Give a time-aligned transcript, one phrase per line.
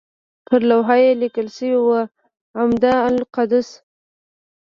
[0.47, 1.99] پر لوحه یې لیکل شوي وو
[2.59, 3.67] اعمده القدس.